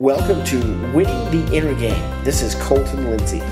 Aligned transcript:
Welcome 0.00 0.42
to 0.44 0.56
Winning 0.94 1.30
the 1.30 1.54
Inner 1.54 1.74
Game. 1.74 2.24
This 2.24 2.40
is 2.40 2.54
Colton 2.54 3.10
Lindsay. 3.10 3.42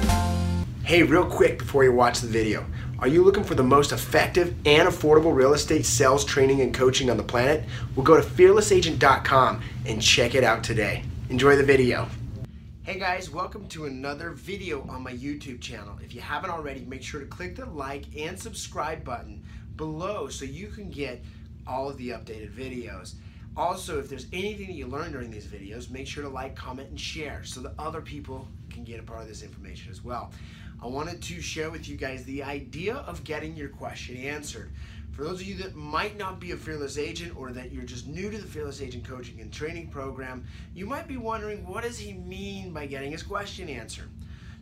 Hey, 0.82 1.02
real 1.02 1.26
quick 1.26 1.58
before 1.58 1.84
you 1.84 1.92
watch 1.92 2.20
the 2.20 2.26
video, 2.26 2.64
are 3.00 3.06
you 3.06 3.22
looking 3.22 3.44
for 3.44 3.54
the 3.54 3.62
most 3.62 3.92
effective 3.92 4.54
and 4.64 4.88
affordable 4.88 5.34
real 5.34 5.52
estate 5.52 5.84
sales 5.84 6.24
training 6.24 6.62
and 6.62 6.72
coaching 6.72 7.10
on 7.10 7.18
the 7.18 7.22
planet? 7.22 7.64
Well, 7.94 8.02
go 8.02 8.16
to 8.16 8.26
fearlessagent.com 8.26 9.62
and 9.84 10.00
check 10.00 10.34
it 10.34 10.42
out 10.42 10.64
today. 10.64 11.04
Enjoy 11.28 11.54
the 11.54 11.62
video. 11.62 12.08
Hey 12.82 12.98
guys, 12.98 13.28
welcome 13.28 13.68
to 13.68 13.84
another 13.84 14.30
video 14.30 14.88
on 14.88 15.02
my 15.02 15.12
YouTube 15.12 15.60
channel. 15.60 15.98
If 16.02 16.14
you 16.14 16.22
haven't 16.22 16.48
already, 16.48 16.86
make 16.86 17.02
sure 17.02 17.20
to 17.20 17.26
click 17.26 17.56
the 17.56 17.66
like 17.66 18.06
and 18.16 18.40
subscribe 18.40 19.04
button 19.04 19.44
below 19.76 20.28
so 20.28 20.46
you 20.46 20.68
can 20.68 20.88
get 20.88 21.22
all 21.66 21.90
of 21.90 21.98
the 21.98 22.08
updated 22.08 22.52
videos. 22.54 23.16
Also, 23.58 23.98
if 23.98 24.08
there's 24.08 24.28
anything 24.32 24.68
that 24.68 24.74
you 24.74 24.86
learn 24.86 25.10
during 25.10 25.32
these 25.32 25.48
videos, 25.48 25.90
make 25.90 26.06
sure 26.06 26.22
to 26.22 26.28
like, 26.28 26.54
comment, 26.54 26.88
and 26.90 27.00
share 27.00 27.42
so 27.42 27.60
that 27.60 27.72
other 27.76 28.00
people 28.00 28.46
can 28.70 28.84
get 28.84 29.00
a 29.00 29.02
part 29.02 29.20
of 29.20 29.26
this 29.26 29.42
information 29.42 29.90
as 29.90 30.04
well. 30.04 30.30
I 30.80 30.86
wanted 30.86 31.20
to 31.20 31.40
share 31.40 31.68
with 31.68 31.88
you 31.88 31.96
guys 31.96 32.22
the 32.22 32.44
idea 32.44 32.94
of 32.94 33.24
getting 33.24 33.56
your 33.56 33.68
question 33.68 34.16
answered. 34.16 34.70
For 35.10 35.24
those 35.24 35.40
of 35.40 35.46
you 35.48 35.56
that 35.56 35.74
might 35.74 36.16
not 36.16 36.38
be 36.38 36.52
a 36.52 36.56
fearless 36.56 36.98
agent 36.98 37.36
or 37.36 37.50
that 37.50 37.72
you're 37.72 37.82
just 37.82 38.06
new 38.06 38.30
to 38.30 38.38
the 38.38 38.46
fearless 38.46 38.80
agent 38.80 39.04
coaching 39.04 39.40
and 39.40 39.52
training 39.52 39.88
program, 39.88 40.46
you 40.72 40.86
might 40.86 41.08
be 41.08 41.16
wondering 41.16 41.66
what 41.66 41.82
does 41.82 41.98
he 41.98 42.12
mean 42.12 42.72
by 42.72 42.86
getting 42.86 43.10
his 43.10 43.24
question 43.24 43.68
answered? 43.68 44.08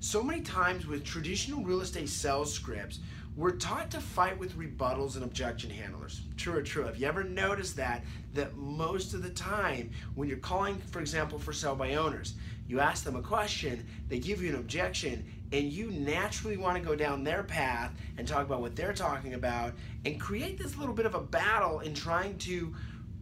So 0.01 0.23
many 0.23 0.41
times 0.41 0.87
with 0.87 1.05
traditional 1.05 1.63
real 1.63 1.83
estate 1.83 2.09
sales 2.09 2.51
scripts, 2.51 3.01
we're 3.37 3.57
taught 3.57 3.91
to 3.91 4.01
fight 4.01 4.39
with 4.39 4.57
rebuttals 4.59 5.17
and 5.17 5.25
objection 5.25 5.69
handlers. 5.69 6.23
True 6.39 6.55
or 6.55 6.63
true? 6.63 6.85
Have 6.85 6.99
you 6.99 7.07
ever 7.07 7.23
noticed 7.23 7.77
that? 7.77 8.03
That 8.33 8.57
most 8.57 9.13
of 9.13 9.23
the 9.23 9.31
time, 9.31 9.91
when 10.15 10.29
you're 10.29 10.39
calling, 10.39 10.77
for 10.91 11.01
example, 11.01 11.39
for 11.39 11.53
sell 11.53 11.77
by 11.77 11.95
owners, 11.95 12.35
you 12.67 12.81
ask 12.81 13.05
them 13.05 13.15
a 13.15 13.23
question, 13.23 13.87
they 14.09 14.19
give 14.19 14.43
you 14.43 14.49
an 14.49 14.57
objection, 14.57 15.25
and 15.53 15.71
you 15.71 15.91
naturally 15.91 16.57
want 16.57 16.77
to 16.77 16.83
go 16.83 16.97
down 16.97 17.23
their 17.23 17.43
path 17.43 17.93
and 18.17 18.27
talk 18.27 18.45
about 18.47 18.61
what 18.61 18.75
they're 18.75 18.95
talking 18.95 19.35
about 19.35 19.75
and 20.05 20.19
create 20.19 20.59
this 20.59 20.77
little 20.77 20.95
bit 20.95 21.07
of 21.07 21.15
a 21.15 21.21
battle 21.21 21.81
in 21.81 21.95
trying 21.95 22.39
to 22.39 22.75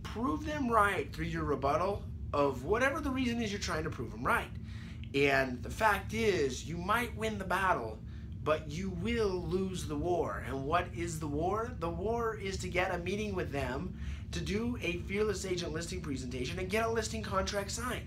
prove 0.03 0.47
them 0.47 0.71
right 0.71 1.13
through 1.13 1.27
your 1.27 1.45
rebuttal 1.45 2.03
of 2.33 2.65
whatever 2.65 3.01
the 3.01 3.11
reason 3.11 3.43
is 3.43 3.51
you're 3.51 3.61
trying 3.61 3.85
to 3.85 3.91
prove 3.91 4.11
them 4.13 4.25
right. 4.25 4.51
And 5.15 5.63
the 5.63 5.71
fact 5.71 6.15
is, 6.15 6.65
you 6.65 6.77
might 6.77 7.15
win 7.17 7.39
the 7.39 7.45
battle, 7.45 7.99
but 8.45 8.71
you 8.71 8.91
will 8.91 9.43
lose 9.43 9.87
the 9.87 9.97
war. 9.97 10.45
And 10.47 10.65
what 10.65 10.87
is 10.95 11.19
the 11.19 11.27
war? 11.27 11.73
The 11.81 11.89
war 11.89 12.37
is 12.37 12.59
to 12.59 12.69
get 12.69 12.95
a 12.95 12.99
meeting 12.99 13.35
with 13.35 13.51
them 13.51 13.99
to 14.33 14.41
do 14.41 14.79
a 14.83 14.99
fearless 15.09 15.47
agent 15.47 15.73
listing 15.73 16.03
presentation 16.03 16.59
and 16.59 16.69
get 16.69 16.85
a 16.85 16.91
listing 16.91 17.23
contract 17.23 17.71
signed. 17.71 18.07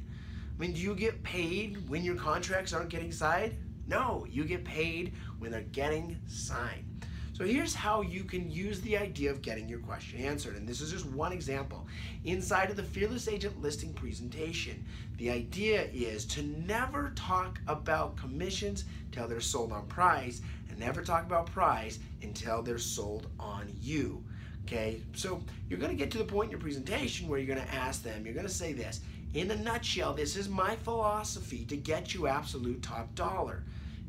I 0.57 0.61
mean, 0.61 0.73
do 0.73 0.79
you 0.79 0.93
get 0.95 1.23
paid 1.23 1.89
when 1.89 2.03
your 2.03 2.15
contracts 2.15 2.73
aren't 2.73 2.89
getting 2.89 3.11
signed? 3.11 3.57
No, 3.87 4.27
you 4.29 4.43
get 4.43 4.63
paid 4.63 5.13
when 5.39 5.51
they're 5.51 5.61
getting 5.61 6.19
signed. 6.27 7.05
So 7.37 7.45
here's 7.45 7.75
how 7.75 8.01
you 8.01 8.23
can 8.23 8.49
use 8.49 8.81
the 8.81 8.97
idea 8.97 9.29
of 9.29 9.43
getting 9.43 9.69
your 9.69 9.77
question 9.77 10.19
answered. 10.19 10.55
And 10.55 10.67
this 10.67 10.81
is 10.81 10.91
just 10.91 11.05
one 11.05 11.31
example. 11.31 11.85
Inside 12.23 12.71
of 12.71 12.77
the 12.77 12.81
Fearless 12.81 13.27
Agent 13.27 13.61
listing 13.61 13.93
presentation, 13.93 14.83
the 15.17 15.29
idea 15.29 15.83
is 15.93 16.25
to 16.25 16.41
never 16.41 17.11
talk 17.15 17.59
about 17.67 18.17
commissions 18.17 18.85
till 19.11 19.27
they're 19.27 19.39
sold 19.39 19.71
on 19.71 19.85
price 19.85 20.41
and 20.67 20.79
never 20.79 21.03
talk 21.03 21.27
about 21.27 21.45
price 21.45 21.99
until 22.23 22.63
they're 22.63 22.79
sold 22.79 23.27
on 23.39 23.71
you. 23.79 24.23
Okay, 24.65 24.99
so 25.13 25.39
you're 25.69 25.77
to 25.91 25.95
get 25.95 26.09
to 26.09 26.17
the 26.17 26.23
point 26.23 26.47
in 26.47 26.51
your 26.53 26.59
presentation 26.59 27.27
where 27.27 27.37
you're 27.37 27.55
to 27.67 27.75
ask 27.75 28.01
them, 28.01 28.25
you're 28.25 28.33
to 28.47 28.51
say 28.51 28.73
this 28.73 29.01
In 29.35 29.51
a 29.51 29.55
nutshell, 29.55 30.15
this 30.15 30.37
is 30.37 30.49
my 30.49 30.75
philosophy 30.77 31.65
to 31.65 31.77
get 31.77 32.15
you 32.15 32.25
absolute 32.25 32.81
top 32.81 33.13
dollar. 33.13 33.63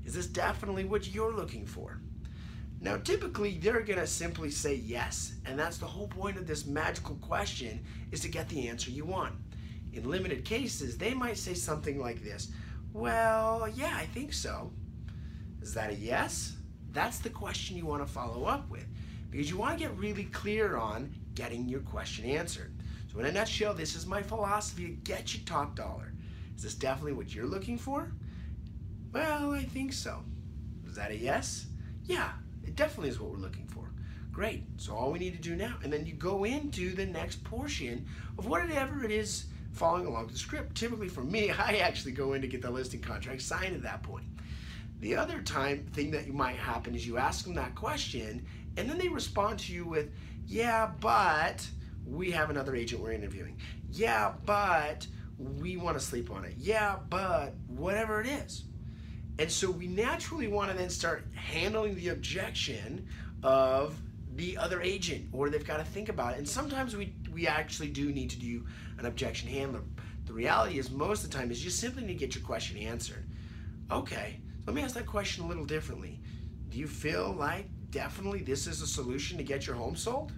Is 0.06 0.14
this 0.14 0.26
definitely 0.26 0.86
what 0.86 1.12
you're 1.12 1.34
looking 1.34 1.66
for? 1.66 2.00
Now, 2.80 2.96
typically, 2.96 3.58
they're 3.58 3.82
to 3.82 4.06
simply 4.06 4.50
say 4.50 4.74
yes, 4.76 5.32
and 5.44 5.58
that's 5.58 5.78
the 5.78 5.86
whole 5.86 6.06
point 6.06 6.36
of 6.36 6.46
this 6.46 6.64
magical 6.64 7.16
question 7.16 7.84
is 8.12 8.20
to 8.20 8.28
get 8.28 8.48
the 8.48 8.68
answer 8.68 8.90
you 8.90 9.04
want. 9.04 9.34
In 9.92 10.08
limited 10.08 10.44
cases, 10.44 10.96
they 10.96 11.12
might 11.12 11.38
say 11.38 11.54
something 11.54 11.98
like 11.98 12.22
this 12.22 12.52
Well, 12.92 13.68
yeah, 13.68 13.96
I 13.96 14.06
think 14.06 14.32
so. 14.32 14.70
Is 15.60 15.74
that 15.74 15.90
a 15.90 15.94
yes? 15.94 16.56
That's 16.92 17.18
the 17.18 17.30
question 17.30 17.76
you 17.76 17.84
want 17.84 18.06
to 18.06 18.12
follow 18.12 18.44
up 18.44 18.70
with 18.70 18.86
because 19.30 19.50
you 19.50 19.58
want 19.58 19.78
to 19.78 19.84
get 19.84 19.96
really 19.98 20.24
clear 20.24 20.76
on 20.76 21.12
getting 21.34 21.68
your 21.68 21.80
question 21.80 22.24
answered. 22.24 22.72
So, 23.12 23.18
in 23.18 23.26
a 23.26 23.32
nutshell, 23.32 23.74
this 23.74 23.96
is 23.96 24.06
my 24.06 24.22
philosophy 24.22 24.86
to 24.86 24.92
get 24.92 25.34
you 25.34 25.40
top 25.44 25.74
dollar. 25.74 26.12
Is 26.56 26.62
this 26.62 26.74
definitely 26.74 27.12
what 27.14 27.34
you're 27.34 27.46
looking 27.46 27.76
for? 27.76 28.12
Well, 29.12 29.52
I 29.52 29.64
think 29.64 29.92
so. 29.92 30.22
Is 30.86 30.94
that 30.94 31.10
a 31.10 31.16
yes? 31.16 31.66
Yeah, 32.04 32.32
it 32.68 32.76
definitely 32.76 33.08
is 33.08 33.18
what 33.18 33.30
we're 33.30 33.38
looking 33.38 33.66
for. 33.66 33.90
Great. 34.30 34.62
So 34.76 34.94
all 34.94 35.10
we 35.10 35.18
need 35.18 35.32
to 35.32 35.40
do 35.40 35.56
now, 35.56 35.76
and 35.82 35.90
then 35.90 36.04
you 36.04 36.12
go 36.12 36.44
into 36.44 36.94
the 36.94 37.06
next 37.06 37.42
portion 37.42 38.04
of 38.36 38.46
whatever 38.46 39.06
it 39.06 39.10
is 39.10 39.46
following 39.72 40.04
along 40.04 40.26
the 40.26 40.36
script. 40.36 40.76
Typically 40.76 41.08
for 41.08 41.22
me, 41.22 41.50
I 41.58 41.76
actually 41.76 42.12
go 42.12 42.34
in 42.34 42.42
to 42.42 42.46
get 42.46 42.60
the 42.60 42.70
listing 42.70 43.00
contract 43.00 43.40
signed 43.40 43.74
at 43.74 43.82
that 43.84 44.02
point. 44.02 44.26
The 45.00 45.16
other 45.16 45.40
time 45.40 45.86
thing 45.94 46.10
that 46.10 46.28
might 46.28 46.56
happen 46.56 46.94
is 46.94 47.06
you 47.06 47.16
ask 47.16 47.46
them 47.46 47.54
that 47.54 47.74
question, 47.74 48.44
and 48.76 48.88
then 48.88 48.98
they 48.98 49.08
respond 49.08 49.60
to 49.60 49.72
you 49.72 49.86
with, 49.86 50.10
yeah, 50.46 50.90
but 51.00 51.66
we 52.06 52.30
have 52.32 52.50
another 52.50 52.76
agent 52.76 53.00
we're 53.00 53.12
interviewing. 53.12 53.56
Yeah, 53.90 54.34
but 54.44 55.06
we 55.38 55.78
want 55.78 55.98
to 55.98 56.04
sleep 56.04 56.30
on 56.30 56.44
it. 56.44 56.52
Yeah, 56.58 56.96
but 57.08 57.54
whatever 57.66 58.20
it 58.20 58.26
is. 58.26 58.64
And 59.38 59.50
so 59.50 59.70
we 59.70 59.86
naturally 59.86 60.48
want 60.48 60.70
to 60.70 60.76
then 60.76 60.90
start 60.90 61.24
handling 61.34 61.94
the 61.94 62.08
objection 62.08 63.06
of 63.42 64.00
the 64.34 64.56
other 64.56 64.80
agent, 64.80 65.26
or 65.32 65.48
they've 65.50 65.66
got 65.66 65.78
to 65.78 65.84
think 65.84 66.08
about 66.08 66.34
it. 66.34 66.38
And 66.38 66.48
sometimes 66.48 66.96
we, 66.96 67.12
we 67.32 67.46
actually 67.46 67.88
do 67.88 68.12
need 68.12 68.30
to 68.30 68.38
do 68.38 68.64
an 68.98 69.06
objection 69.06 69.48
handler. 69.48 69.82
The 70.26 70.32
reality 70.32 70.78
is, 70.78 70.90
most 70.90 71.24
of 71.24 71.30
the 71.30 71.36
time, 71.36 71.50
is 71.50 71.64
you 71.64 71.70
simply 71.70 72.04
need 72.04 72.14
to 72.14 72.26
get 72.26 72.34
your 72.34 72.44
question 72.44 72.76
answered. 72.78 73.28
Okay, 73.90 74.40
let 74.66 74.74
me 74.74 74.82
ask 74.82 74.94
that 74.94 75.06
question 75.06 75.44
a 75.44 75.48
little 75.48 75.64
differently. 75.64 76.20
Do 76.68 76.78
you 76.78 76.86
feel 76.86 77.32
like 77.32 77.66
definitely 77.90 78.42
this 78.42 78.66
is 78.66 78.82
a 78.82 78.86
solution 78.86 79.38
to 79.38 79.44
get 79.44 79.66
your 79.66 79.76
home 79.76 79.96
sold? 79.96 80.32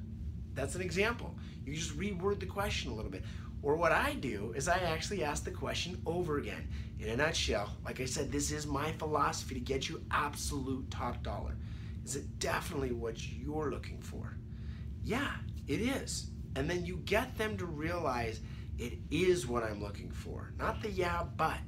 That's 0.55 0.75
an 0.75 0.83
example. 0.83 1.35
You 1.65 1.75
just 1.75 1.99
reword 1.99 2.41
the 2.41 2.47
question 2.47 2.91
a 2.91 2.95
little 2.95 3.11
bit. 3.11 3.25
Or 3.63 3.77
what 3.77 3.93
I 3.93 4.15
do 4.15 4.53
is 4.57 4.69
I 4.69 4.79
actually 4.79 5.23
ask 5.23 5.45
the 5.45 5.51
question 5.51 6.01
over 6.07 6.39
again. 6.39 6.69
In 6.99 7.09
a 7.09 7.17
nutshell, 7.17 7.71
like 7.85 8.01
I 8.01 8.05
said, 8.05 8.31
this 8.31 8.51
is 8.51 8.67
my 8.67 8.93
philosophy 8.93 9.55
to 9.55 9.61
get 9.61 9.89
you 9.89 10.03
absolute 10.11 10.91
top 10.91 11.23
dollar. 11.23 11.57
Is 12.05 12.17
it 12.17 12.39
definitely 12.39 12.93
what 12.93 13.27
you're 13.27 13.71
looking 13.71 14.01
for? 14.01 14.37
Yeah, 15.05 15.33
it 15.67 15.81
is. 15.81 16.31
And 16.57 16.69
then 16.69 16.85
you 16.85 16.97
get 17.05 17.37
them 17.39 17.57
to 17.59 17.67
realize 17.67 18.41
it 18.79 18.99
is 19.11 19.47
what 19.47 19.63
I'm 19.63 19.83
looking 19.83 20.11
for, 20.11 20.53
not 20.59 20.83
the 20.83 20.91
yeah, 20.91 21.25
but. 21.37 21.61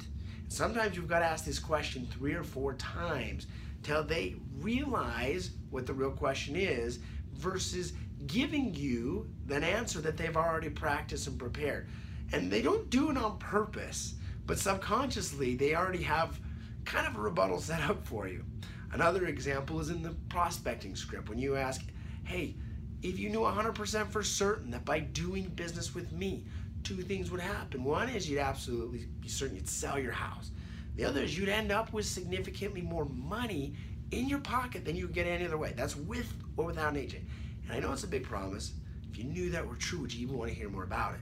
Sometimes 0.48 0.96
you've 0.96 1.08
got 1.08 1.20
to 1.20 1.26
ask 1.26 1.44
this 1.44 1.58
question 1.58 2.06
three 2.10 2.34
or 2.34 2.42
four 2.42 2.74
times 2.74 3.46
till 3.82 4.02
they 4.02 4.36
realize 4.60 5.50
what 5.70 5.86
the 5.86 5.94
real 5.94 6.10
question 6.10 6.56
is 6.56 6.98
versus 7.34 7.92
giving 8.26 8.74
you 8.74 9.28
an 9.50 9.64
answer 9.64 10.00
that 10.00 10.16
they've 10.16 10.36
already 10.36 10.70
practiced 10.70 11.26
and 11.26 11.38
prepared. 11.38 11.88
And 12.32 12.50
they 12.50 12.62
don't 12.62 12.88
do 12.90 13.10
it 13.10 13.16
on 13.16 13.38
purpose, 13.38 14.14
but 14.46 14.58
subconsciously 14.58 15.56
they 15.56 15.74
already 15.74 16.02
have 16.02 16.38
kind 16.84 17.06
of 17.06 17.16
a 17.16 17.20
rebuttal 17.20 17.60
set 17.60 17.82
up 17.82 18.06
for 18.06 18.28
you. 18.28 18.44
Another 18.92 19.26
example 19.26 19.80
is 19.80 19.90
in 19.90 20.02
the 20.02 20.14
prospecting 20.28 20.94
script 20.94 21.28
when 21.28 21.38
you 21.38 21.56
ask, 21.56 21.82
hey, 22.24 22.54
if 23.02 23.18
you 23.18 23.30
knew 23.30 23.40
100% 23.40 24.08
for 24.10 24.22
certain 24.22 24.70
that 24.70 24.84
by 24.84 25.00
doing 25.00 25.48
business 25.48 25.94
with 25.94 26.12
me, 26.12 26.44
two 26.84 26.96
things 27.02 27.30
would 27.30 27.40
happen. 27.40 27.84
One 27.84 28.08
is 28.08 28.28
you'd 28.28 28.38
absolutely 28.38 29.06
be 29.20 29.28
certain 29.28 29.56
you'd 29.56 29.68
sell 29.68 29.98
your 29.98 30.12
house. 30.12 30.50
The 30.96 31.04
other 31.04 31.22
is 31.22 31.36
you'd 31.36 31.48
end 31.48 31.72
up 31.72 31.92
with 31.92 32.06
significantly 32.06 32.82
more 32.82 33.06
money 33.06 33.74
in 34.10 34.28
your 34.28 34.40
pocket 34.40 34.84
than 34.84 34.94
you 34.94 35.06
would 35.06 35.14
get 35.14 35.26
any 35.26 35.44
other 35.44 35.56
way. 35.56 35.72
That's 35.74 35.96
with 35.96 36.30
or 36.56 36.66
without 36.66 36.92
an 36.92 36.98
agent. 36.98 37.24
And 37.64 37.72
I 37.72 37.80
know 37.80 37.92
it's 37.92 38.04
a 38.04 38.08
big 38.08 38.24
promise. 38.24 38.72
If 39.10 39.18
you 39.18 39.24
knew 39.24 39.50
that 39.50 39.66
were 39.66 39.76
true, 39.76 40.00
would 40.00 40.12
you 40.12 40.22
even 40.22 40.38
want 40.38 40.50
to 40.50 40.56
hear 40.56 40.68
more 40.68 40.84
about 40.84 41.14
it? 41.14 41.20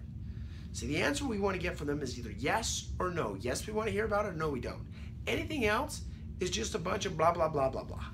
See, 0.73 0.87
the 0.87 0.99
answer 0.99 1.25
we 1.25 1.41
want 1.41 1.57
to 1.57 1.63
get 1.63 1.77
from 1.77 1.89
them 1.89 2.01
is 2.03 2.19
either 2.19 2.31
yes 2.31 2.91
or 2.99 3.11
no. 3.11 3.37
Yes, 3.41 3.67
we 3.67 3.73
want 3.73 3.89
to 3.89 3.93
hear 3.93 4.05
about 4.05 4.27
it, 4.27 4.29
or 4.29 4.33
no, 4.35 4.49
we 4.49 4.61
don't. 4.61 4.87
Anything 5.27 5.67
else 5.67 6.03
is 6.39 6.51
just 6.51 6.75
a 6.75 6.79
bunch 6.79 7.07
of 7.07 7.17
blah, 7.17 7.33
blah, 7.33 7.49
blah, 7.49 7.69
blah, 7.69 7.83
blah. 7.83 8.05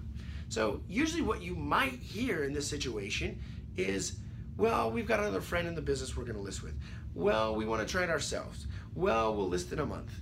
So, 0.48 0.80
usually, 0.88 1.22
what 1.22 1.42
you 1.42 1.54
might 1.54 1.92
hear 1.92 2.44
in 2.44 2.52
this 2.52 2.66
situation 2.66 3.38
is, 3.76 4.16
well, 4.56 4.90
we've 4.90 5.06
got 5.06 5.20
another 5.20 5.40
friend 5.40 5.68
in 5.68 5.74
the 5.74 5.82
business 5.82 6.16
we're 6.16 6.24
going 6.24 6.36
to 6.36 6.42
list 6.42 6.62
with. 6.62 6.74
Well, 7.14 7.54
we 7.54 7.66
want 7.66 7.86
to 7.86 7.90
try 7.90 8.04
it 8.04 8.10
ourselves. 8.10 8.66
Well, 8.94 9.34
we'll 9.34 9.48
list 9.48 9.72
in 9.72 9.80
a 9.80 9.86
month. 9.86 10.12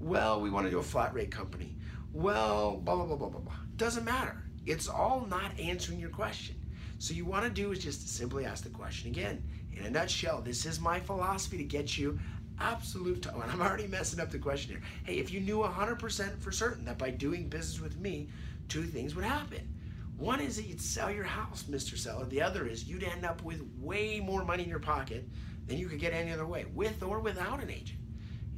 Well, 0.00 0.40
we 0.40 0.50
want 0.50 0.66
to 0.66 0.70
do 0.70 0.78
a 0.78 0.82
flat 0.82 1.12
rate 1.14 1.30
company. 1.30 1.76
Well, 2.12 2.76
blah, 2.76 2.96
blah, 2.96 3.04
blah, 3.04 3.16
blah, 3.16 3.28
blah, 3.28 3.40
blah. 3.40 3.54
Doesn't 3.76 4.04
matter. 4.04 4.42
It's 4.64 4.88
all 4.88 5.26
not 5.28 5.58
answering 5.58 5.98
your 5.98 6.10
question. 6.10 6.56
So 7.02 7.14
you 7.14 7.24
want 7.24 7.42
to 7.42 7.50
do 7.50 7.72
is 7.72 7.80
just 7.80 8.08
simply 8.08 8.46
ask 8.46 8.62
the 8.62 8.70
question 8.70 9.10
again. 9.10 9.42
In 9.72 9.84
a 9.84 9.90
nutshell, 9.90 10.40
this 10.40 10.64
is 10.64 10.78
my 10.78 11.00
philosophy 11.00 11.58
to 11.58 11.64
get 11.64 11.98
you 11.98 12.16
absolute, 12.60 13.26
and 13.26 13.42
I'm 13.42 13.60
already 13.60 13.88
messing 13.88 14.20
up 14.20 14.30
the 14.30 14.38
question 14.38 14.70
here. 14.70 14.82
Hey, 15.02 15.18
if 15.18 15.32
you 15.32 15.40
knew 15.40 15.56
100% 15.56 16.38
for 16.38 16.52
certain 16.52 16.84
that 16.84 16.98
by 16.98 17.10
doing 17.10 17.48
business 17.48 17.80
with 17.80 17.98
me, 17.98 18.28
two 18.68 18.84
things 18.84 19.16
would 19.16 19.24
happen. 19.24 19.68
One 20.16 20.38
is 20.38 20.54
that 20.54 20.68
you'd 20.68 20.80
sell 20.80 21.10
your 21.10 21.24
house, 21.24 21.64
Mr. 21.64 21.98
Seller. 21.98 22.24
The 22.24 22.40
other 22.40 22.68
is 22.68 22.84
you'd 22.84 23.02
end 23.02 23.26
up 23.26 23.42
with 23.42 23.68
way 23.80 24.20
more 24.20 24.44
money 24.44 24.62
in 24.62 24.68
your 24.68 24.78
pocket 24.78 25.28
than 25.66 25.78
you 25.78 25.88
could 25.88 25.98
get 25.98 26.12
any 26.12 26.30
other 26.30 26.46
way, 26.46 26.66
with 26.72 27.02
or 27.02 27.18
without 27.18 27.60
an 27.60 27.70
agent. 27.70 27.98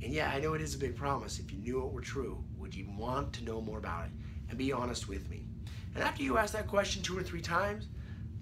And 0.03 0.13
yeah, 0.13 0.31
I 0.31 0.39
know 0.39 0.53
it 0.53 0.61
is 0.61 0.75
a 0.75 0.79
big 0.79 0.97
promise. 0.97 1.39
If 1.39 1.51
you 1.51 1.61
knew 1.61 1.87
it 1.87 1.91
were 1.95 2.03
true, 2.03 2.45
would 2.59 2.75
you 2.75 2.91
want 2.95 3.33
to 3.33 3.45
know 3.45 3.63
more 3.63 3.79
about 3.79 4.05
it? 4.05 4.11
And 4.51 4.59
be 4.59 4.71
honest 4.71 5.09
with 5.09 5.31
me. 5.31 5.47
And 5.95 6.05
after 6.05 6.23
you 6.23 6.37
ask 6.37 6.53
that 6.53 6.69
question 6.69 7.03
two 7.03 7.17
or 7.17 7.23
three 7.23 7.41
times, 7.41 7.87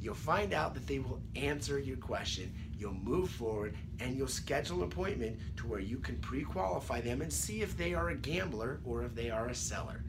you'll 0.03 0.15
find 0.15 0.53
out 0.53 0.75
that 0.75 0.87
they 0.87 0.99
will 0.99 1.21
answer 1.37 1.79
your 1.79 1.97
question. 1.97 2.53
You'll 2.77 2.93
move 2.93 3.31
forward 3.31 3.77
and 4.01 4.17
you'll 4.17 4.27
schedule 4.27 4.79
an 4.79 4.85
appointment 4.85 5.39
to 5.59 5.69
where 5.69 5.79
you 5.79 5.99
can 5.99 6.17
pre 6.17 6.43
qualify 6.43 7.01
them 7.01 7.23
and 7.23 7.33
see 7.33 7.63
if 7.63 7.77
they 7.79 7.95
are 7.95 8.09
a 8.09 8.17
gambler 8.17 8.81
or 8.85 9.05
if 9.05 9.15
they 9.15 9.31
are 9.31 9.47
a 9.49 9.55
seller. 9.55 10.03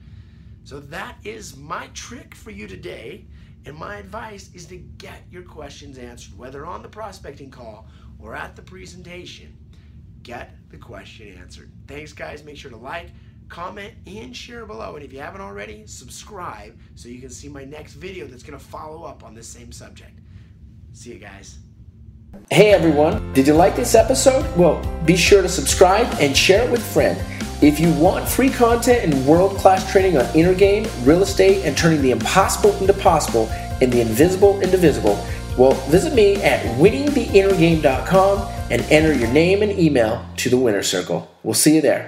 So 0.63 0.79
that 0.79 1.17
is 1.23 1.55
my 1.55 1.87
trick 1.93 2.33
for 2.33 2.49
you 2.49 2.67
today. 2.67 3.25
And 3.65 3.77
my 3.77 3.97
advice 3.97 4.49
is 4.53 4.65
to 4.67 4.77
get 4.77 5.21
your 5.29 5.43
questions 5.43 5.97
answered, 5.97 6.37
whether 6.37 6.65
on 6.65 6.81
the 6.81 6.89
prospecting 6.89 7.51
call 7.51 7.87
or 8.19 8.35
at 8.35 8.55
the 8.55 8.61
presentation. 8.61 9.55
Get 10.23 10.55
the 10.69 10.77
question 10.77 11.37
answered. 11.37 11.69
Thanks, 11.87 12.13
guys. 12.13 12.43
Make 12.43 12.57
sure 12.57 12.71
to 12.71 12.77
like, 12.77 13.11
comment, 13.49 13.93
and 14.07 14.35
share 14.35 14.65
below. 14.65 14.95
And 14.95 15.03
if 15.03 15.13
you 15.13 15.19
haven't 15.19 15.41
already, 15.41 15.85
subscribe 15.87 16.77
so 16.95 17.09
you 17.09 17.19
can 17.19 17.29
see 17.29 17.49
my 17.49 17.63
next 17.63 17.93
video 17.93 18.27
that's 18.27 18.43
going 18.43 18.57
to 18.57 18.63
follow 18.63 19.03
up 19.03 19.23
on 19.23 19.33
this 19.33 19.47
same 19.47 19.71
subject. 19.71 20.19
See 20.93 21.11
you 21.11 21.19
guys. 21.19 21.57
Hey 22.49 22.71
everyone, 22.71 23.31
did 23.33 23.45
you 23.45 23.53
like 23.53 23.75
this 23.75 23.93
episode? 23.93 24.43
Well, 24.57 24.81
be 25.05 25.15
sure 25.15 25.43
to 25.43 25.49
subscribe 25.49 26.07
and 26.19 26.35
share 26.35 26.65
it 26.65 26.71
with 26.71 26.81
a 26.81 26.83
friend. 26.83 27.19
If 27.61 27.79
you 27.79 27.93
want 27.93 28.27
free 28.27 28.49
content 28.49 29.03
and 29.03 29.25
world 29.25 29.55
class 29.57 29.89
training 29.91 30.17
on 30.17 30.25
inner 30.35 30.55
game, 30.55 30.87
real 31.03 31.21
estate, 31.21 31.63
and 31.63 31.77
turning 31.77 32.01
the 32.01 32.11
impossible 32.11 32.75
into 32.77 32.93
possible 32.93 33.47
and 33.81 33.93
the 33.93 34.01
invisible 34.01 34.59
into 34.61 34.77
visible, 34.77 35.23
well, 35.57 35.73
visit 35.89 36.13
me 36.13 36.35
at 36.37 36.61
winningtheinnergame.com 36.77 38.51
and 38.71 38.81
enter 38.89 39.13
your 39.13 39.31
name 39.31 39.61
and 39.61 39.71
email 39.79 40.25
to 40.37 40.49
the 40.49 40.57
winner 40.57 40.83
circle. 40.83 41.31
We'll 41.43 41.53
see 41.53 41.75
you 41.75 41.81
there. 41.81 42.01